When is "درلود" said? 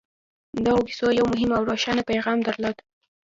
2.47-2.77